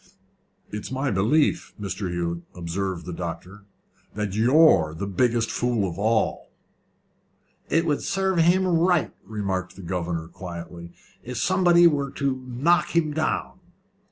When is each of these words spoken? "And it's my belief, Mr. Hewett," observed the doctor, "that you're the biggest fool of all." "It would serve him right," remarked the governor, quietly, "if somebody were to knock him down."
"And 0.71 0.79
it's 0.79 0.91
my 0.91 1.11
belief, 1.11 1.75
Mr. 1.79 2.09
Hewett," 2.09 2.41
observed 2.55 3.05
the 3.05 3.13
doctor, 3.13 3.65
"that 4.15 4.33
you're 4.33 4.95
the 4.97 5.05
biggest 5.05 5.51
fool 5.51 5.87
of 5.87 5.99
all." 5.99 6.49
"It 7.69 7.85
would 7.85 8.01
serve 8.01 8.39
him 8.39 8.65
right," 8.65 9.13
remarked 9.23 9.75
the 9.75 9.83
governor, 9.83 10.27
quietly, 10.27 10.91
"if 11.21 11.37
somebody 11.37 11.85
were 11.85 12.09
to 12.13 12.43
knock 12.47 12.95
him 12.95 13.13
down." 13.13 13.59